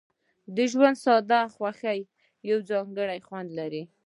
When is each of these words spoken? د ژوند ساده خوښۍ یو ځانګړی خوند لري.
د 0.55 0.57
ژوند 0.71 0.97
ساده 1.05 1.41
خوښۍ 1.55 1.99
یو 2.49 2.59
ځانګړی 2.69 3.19
خوند 3.27 3.49
لري. 3.59 3.83